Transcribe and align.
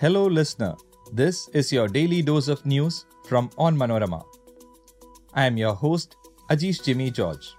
Hello, 0.00 0.26
listener. 0.26 0.74
This 1.12 1.46
is 1.50 1.72
your 1.72 1.86
daily 1.86 2.20
dose 2.20 2.48
of 2.48 2.66
news 2.66 3.06
from 3.28 3.48
Onmanorama. 3.50 4.24
I 5.34 5.46
am 5.46 5.56
your 5.56 5.72
host, 5.72 6.16
Ajish 6.50 6.82
Jimmy 6.82 7.12
George. 7.12 7.54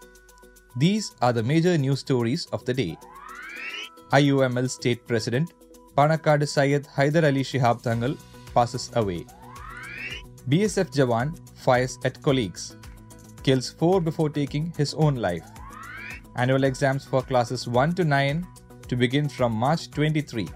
These 0.75 1.15
are 1.21 1.31
the 1.31 1.41
major 1.41 1.77
news 1.77 2.01
stories 2.01 2.45
of 2.47 2.65
the 2.65 2.73
day. 2.73 2.97
IUML 4.11 4.69
State 4.69 5.07
President 5.07 5.53
Panakkad 5.97 6.45
Syed 6.45 6.83
Haider 6.97 7.23
Ali 7.23 7.41
Shihab 7.41 7.81
Thangal 7.81 8.17
passes 8.53 8.91
away. 8.95 9.25
BSF 10.49 10.91
Jawan 10.91 11.39
fires 11.57 11.97
at 12.03 12.21
colleagues, 12.21 12.75
kills 13.43 13.69
four 13.69 14.01
before 14.01 14.29
taking 14.29 14.73
his 14.77 14.93
own 14.95 15.15
life. 15.15 15.47
Annual 16.35 16.65
exams 16.65 17.05
for 17.05 17.21
classes 17.21 17.65
1 17.65 17.95
to 17.95 18.03
9 18.03 18.45
to 18.89 18.95
begin 18.97 19.29
from 19.29 19.53
March 19.53 19.89
23 19.91 20.49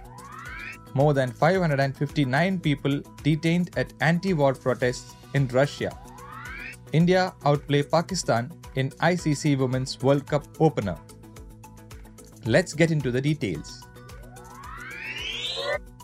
more 0.93 1.13
than 1.13 1.31
559 1.31 2.59
people 2.59 3.01
detained 3.23 3.71
at 3.77 3.93
anti 4.01 4.33
war 4.33 4.53
protests 4.53 5.15
in 5.33 5.47
Russia. 5.49 5.91
India 6.93 7.33
outplay 7.45 7.83
Pakistan 7.83 8.51
in 8.75 8.89
ICC 8.91 9.57
Women's 9.57 10.01
World 10.01 10.25
Cup 10.25 10.45
opener. 10.59 10.97
Let's 12.45 12.73
get 12.73 12.91
into 12.91 13.11
the 13.11 13.21
details. 13.21 13.85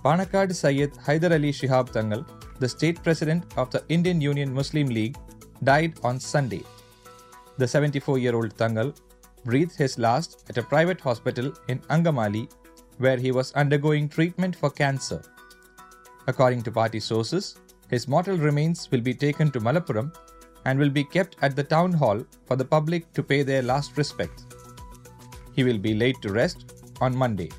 Panakkad 0.04 0.54
Syed 0.54 0.94
Haider 1.06 1.32
Ali 1.32 1.52
Shihab 1.52 1.90
Thangal, 1.90 2.26
the 2.60 2.70
state 2.70 3.02
president 3.02 3.44
of 3.58 3.72
the 3.72 3.84
Indian 3.90 4.22
Union 4.22 4.54
Muslim 4.54 4.88
League, 4.88 5.18
died 5.64 6.00
on 6.04 6.20
Sunday. 6.20 6.64
The 7.58 7.68
74 7.68 8.20
year 8.20 8.36
old 8.36 8.56
Thangal 8.56 8.96
breathed 9.46 9.76
his 9.76 9.98
last 9.98 10.44
at 10.50 10.58
a 10.58 10.64
private 10.64 11.02
hospital 11.02 11.54
in 11.70 11.80
Angamali 11.96 12.48
where 12.98 13.18
he 13.18 13.32
was 13.32 13.52
undergoing 13.54 14.10
treatment 14.10 14.56
for 14.56 14.70
cancer. 14.70 15.22
According 16.28 16.64
to 16.64 16.72
party 16.72 17.00
sources, 17.00 17.56
his 17.90 18.08
mortal 18.08 18.38
remains 18.38 18.90
will 18.92 19.02
be 19.02 19.14
taken 19.14 19.52
to 19.52 19.60
Malappuram 19.60 20.16
and 20.66 20.80
will 20.80 20.90
be 20.90 21.04
kept 21.04 21.36
at 21.42 21.56
the 21.56 21.64
town 21.64 21.94
hall 21.94 22.22
for 22.46 22.56
the 22.56 22.66
public 22.66 23.12
to 23.14 23.22
pay 23.22 23.44
their 23.44 23.62
last 23.62 23.98
respects. 23.98 24.46
He 25.56 25.64
will 25.64 25.78
be 25.78 25.94
laid 25.94 26.22
to 26.22 26.32
rest 26.32 26.74
on 27.02 27.16
Monday. 27.16 27.52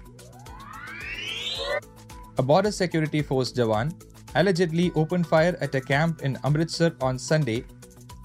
A 2.39 2.43
border 2.43 2.71
security 2.71 3.23
force 3.23 3.53
Jawan 3.53 3.95
allegedly 4.35 4.93
opened 4.95 5.27
fire 5.27 5.57
at 5.61 5.75
a 5.75 5.81
camp 5.81 6.23
in 6.23 6.37
Amritsar 6.45 6.95
on 7.01 7.19
Sunday, 7.19 7.65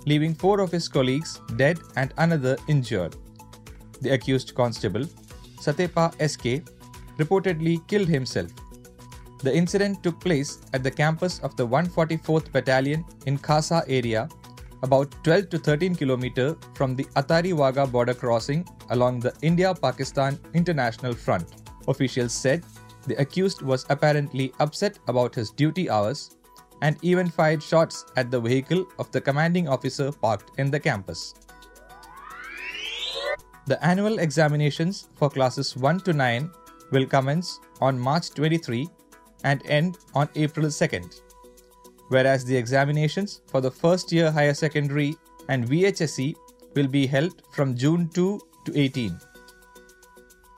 leaving 0.06 0.34
four 0.34 0.60
of 0.60 0.72
his 0.72 0.88
colleagues 0.88 1.40
dead 1.56 1.80
and 1.96 2.14
another 2.18 2.58
injured. 2.68 3.16
The 4.02 4.10
accused 4.10 4.56
constable, 4.56 5.06
Satepa 5.62 6.12
SK, 6.28 6.68
reportedly 7.18 7.86
killed 7.88 8.08
himself. 8.08 8.52
The 9.44 9.56
incident 9.56 10.04
took 10.04 10.20
place 10.20 10.60
at 10.74 10.84
the 10.84 10.92
campus 10.92 11.40
of 11.40 11.56
the 11.56 11.68
144th 11.68 12.52
Battalion 12.52 13.04
in 13.26 13.38
Khasa 13.40 13.84
area, 13.88 14.30
about 14.84 15.12
12 15.24 15.50
to 15.50 15.58
13 15.58 15.96
km 15.96 16.58
from 16.76 16.96
the 16.96 17.06
Atari 17.16 17.54
Wagah 17.54 17.92
border 17.92 18.14
crossing 18.14 18.68
along 18.90 19.20
the 19.20 19.34
India 19.42 19.74
Pakistan 19.74 20.40
International 20.54 21.14
Front. 21.14 21.48
Officials 21.88 22.34
said 22.34 22.64
the 23.08 23.20
accused 23.20 23.64
was 23.64 23.86
apparently 23.90 24.54
upset 24.60 25.00
about 25.08 25.34
his 25.34 25.50
duty 25.50 25.90
hours 25.90 26.38
and 26.84 26.98
even 27.02 27.30
fired 27.30 27.62
shots 27.62 28.06
at 28.16 28.30
the 28.30 28.40
vehicle 28.40 28.86
of 29.00 29.12
the 29.12 29.22
commanding 29.22 29.68
officer 29.68 30.12
parked 30.12 30.60
in 30.60 30.70
the 30.70 30.80
campus. 30.80 31.34
The 33.68 33.84
annual 33.86 34.20
examinations 34.20 35.10
for 35.16 35.30
classes 35.30 35.78
1 35.78 36.02
to 36.02 36.14
9 36.14 36.52
will 36.92 37.06
commence 37.06 37.60
on 37.80 38.00
March 38.00 38.32
23 38.32 38.88
and 39.44 39.66
end 39.66 39.98
on 40.14 40.30
April 40.36 40.68
2nd, 40.68 41.22
whereas 42.10 42.46
the 42.46 42.56
examinations 42.56 43.42
for 43.48 43.62
the 43.62 43.72
first 43.72 44.12
year 44.12 44.32
higher 44.32 44.54
secondary 44.54 45.16
and 45.50 45.68
VHSE 45.68 46.36
will 46.76 46.88
be 46.88 47.08
held 47.08 47.42
from 47.52 47.76
June 47.76 48.10
2 48.14 48.40
to 48.66 48.80
18. 48.80 49.20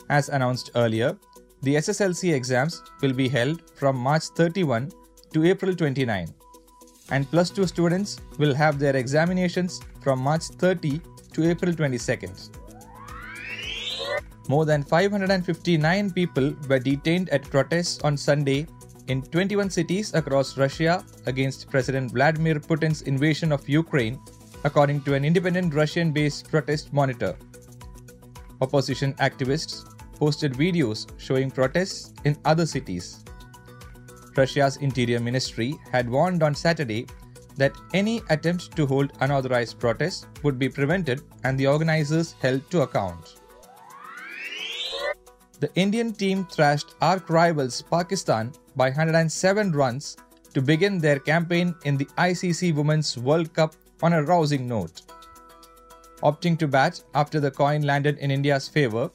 As 0.09 0.29
announced 0.29 0.71
earlier, 0.75 1.17
the 1.61 1.75
SSLC 1.75 2.33
exams 2.33 2.83
will 3.01 3.13
be 3.13 3.29
held 3.29 3.61
from 3.75 3.95
March 3.95 4.23
31 4.35 4.91
to 5.33 5.45
April 5.45 5.73
29, 5.73 6.27
and 7.11 7.29
plus 7.31 7.49
2 7.49 7.65
students 7.67 8.19
will 8.37 8.53
have 8.53 8.79
their 8.79 8.95
examinations 8.95 9.81
from 10.01 10.19
March 10.19 10.43
30 10.43 10.99
to 11.33 11.49
April 11.49 11.71
22nd. 11.71 12.62
More 14.49 14.65
than 14.65 14.83
559 14.83 16.11
people 16.11 16.53
were 16.67 16.79
detained 16.79 17.29
at 17.29 17.49
protests 17.49 17.99
on 18.03 18.17
Sunday 18.17 18.67
in 19.07 19.21
21 19.21 19.69
cities 19.69 20.13
across 20.13 20.57
Russia 20.57 21.03
against 21.25 21.69
President 21.69 22.11
Vladimir 22.11 22.55
Putin's 22.55 23.03
invasion 23.03 23.51
of 23.51 23.67
Ukraine, 23.69 24.19
according 24.65 25.01
to 25.03 25.13
an 25.13 25.23
independent 25.23 25.73
Russian 25.73 26.11
based 26.11 26.49
protest 26.49 26.91
monitor. 26.91 27.37
Opposition 28.61 29.13
activists 29.15 29.85
posted 30.17 30.53
videos 30.53 31.07
showing 31.17 31.49
protests 31.49 32.13
in 32.25 32.37
other 32.43 32.65
cities. 32.65 33.23
Russia's 34.35 34.77
Interior 34.77 35.19
Ministry 35.19 35.75
had 35.91 36.09
warned 36.09 36.43
on 36.43 36.55
Saturday 36.55 37.07
that 37.55 37.75
any 37.93 38.21
attempt 38.29 38.75
to 38.75 38.85
hold 38.85 39.13
unauthorized 39.21 39.79
protests 39.79 40.25
would 40.43 40.59
be 40.59 40.67
prevented 40.67 41.21
and 41.43 41.57
the 41.57 41.67
organizers 41.67 42.33
held 42.41 42.69
to 42.71 42.81
account. 42.81 43.35
The 45.63 45.73
Indian 45.75 46.11
team 46.11 46.45
thrashed 46.51 46.93
arch 47.01 47.29
rivals 47.29 47.81
Pakistan 47.89 48.51
by 48.75 48.89
107 48.89 49.71
runs 49.71 50.17
to 50.53 50.61
begin 50.61 50.97
their 50.97 51.19
campaign 51.19 51.73
in 51.85 51.95
the 51.95 52.03
ICC 52.17 52.75
Women's 52.75 53.17
World 53.17 53.53
Cup 53.53 53.73
on 54.01 54.11
a 54.11 54.21
rousing 54.23 54.67
note. 54.67 55.03
Opting 56.21 56.59
to 56.59 56.67
bat 56.67 57.01
after 57.15 57.39
the 57.39 57.49
coin 57.49 57.83
landed 57.83 58.17
in 58.17 58.29
India's 58.29 58.67
favour, 58.67 59.09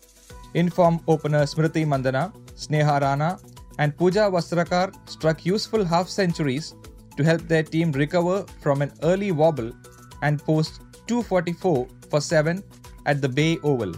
inform 0.55 1.01
opener 1.07 1.43
Smriti 1.43 1.85
Mandhana, 1.87 2.33
Sneha 2.57 2.99
Rana, 3.03 3.39
and 3.79 3.95
Pooja 3.95 4.31
Vastrakar 4.31 4.91
struck 5.07 5.45
useful 5.45 5.85
half 5.85 6.09
centuries 6.09 6.75
to 7.19 7.25
help 7.25 7.43
their 7.43 7.63
team 7.63 7.93
recover 7.93 8.47
from 8.63 8.81
an 8.81 8.91
early 9.03 9.33
wobble 9.33 9.71
and 10.23 10.43
post 10.43 10.81
244 11.09 11.87
for 12.09 12.23
7 12.23 12.65
at 13.05 13.21
the 13.21 13.29
Bay 13.29 13.59
Oval 13.63 13.93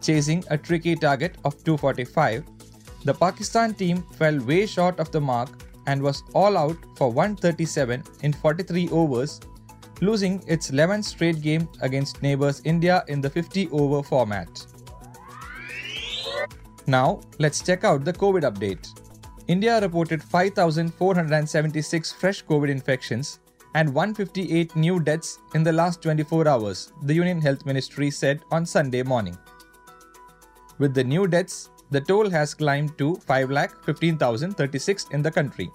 chasing 0.00 0.44
a 0.50 0.58
tricky 0.58 0.94
target 0.96 1.36
of 1.44 1.62
245, 1.64 2.44
the 3.04 3.14
Pakistan 3.14 3.74
team 3.74 4.02
fell 4.18 4.38
way 4.40 4.66
short 4.66 5.00
of 5.00 5.10
the 5.10 5.20
mark 5.20 5.48
and 5.86 6.02
was 6.02 6.22
all 6.34 6.56
out 6.56 6.76
for 6.96 7.10
137 7.10 8.02
in 8.22 8.32
43 8.32 8.88
overs, 8.90 9.40
losing 10.00 10.42
its 10.46 10.70
11th 10.70 11.04
straight 11.04 11.40
game 11.40 11.68
against 11.82 12.22
neighbours 12.22 12.60
India 12.64 13.04
in 13.08 13.20
the 13.20 13.30
50 13.30 13.68
over 13.70 14.02
format. 14.02 14.66
Now, 16.86 17.20
let's 17.38 17.62
check 17.62 17.84
out 17.84 18.04
the 18.04 18.12
COVID 18.12 18.42
update. 18.42 18.88
India 19.48 19.80
reported 19.80 20.22
5,476 20.22 22.12
fresh 22.12 22.44
COVID 22.44 22.68
infections 22.68 23.40
and 23.74 23.92
158 23.94 24.76
new 24.76 25.00
deaths 25.00 25.38
in 25.54 25.62
the 25.62 25.72
last 25.72 26.02
24 26.02 26.48
hours, 26.48 26.92
the 27.02 27.14
Union 27.14 27.40
Health 27.40 27.64
Ministry 27.64 28.10
said 28.10 28.40
on 28.50 28.66
Sunday 28.66 29.02
morning. 29.02 29.36
With 30.80 30.94
the 30.94 31.04
new 31.04 31.28
deaths, 31.28 31.70
the 31.90 32.00
toll 32.00 32.30
has 32.30 32.54
climbed 32.54 32.96
to 32.96 33.16
5,15,036 33.28 35.12
in 35.12 35.22
the 35.22 35.30
country. 35.30 35.70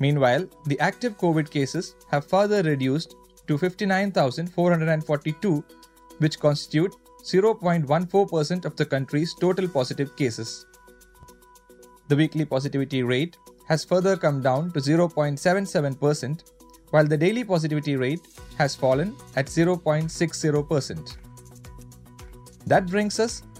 Meanwhile, 0.00 0.48
the 0.66 0.80
active 0.80 1.16
COVID 1.16 1.48
cases 1.48 1.94
have 2.10 2.26
further 2.26 2.64
reduced 2.64 3.14
to 3.46 3.56
59,442, 3.56 5.64
which 6.18 6.40
constitute 6.40 6.92
0.14% 7.22 8.64
of 8.64 8.74
the 8.74 8.84
country's 8.84 9.32
total 9.34 9.68
positive 9.68 10.16
cases. 10.16 10.66
The 12.08 12.16
weekly 12.16 12.44
positivity 12.44 13.04
rate 13.04 13.36
has 13.68 13.84
further 13.84 14.16
come 14.16 14.42
down 14.42 14.72
to 14.72 14.80
0.77%, 14.80 16.42
while 16.90 17.06
the 17.06 17.16
daily 17.16 17.44
positivity 17.44 17.94
rate 17.94 18.26
has 18.58 18.74
fallen 18.74 19.14
at 19.36 19.46
0.60%. 19.46 21.16
That 22.66 22.86
brings 22.86 23.20
us 23.20 23.44